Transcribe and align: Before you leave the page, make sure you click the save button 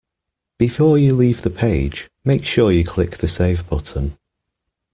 Before 0.57 0.97
you 0.97 1.13
leave 1.13 1.43
the 1.43 1.51
page, 1.51 2.09
make 2.25 2.43
sure 2.43 2.71
you 2.71 2.83
click 2.83 3.17
the 3.19 3.27
save 3.27 3.69
button 3.69 4.17